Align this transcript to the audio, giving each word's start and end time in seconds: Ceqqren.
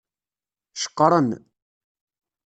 Ceqqren. 0.81 1.29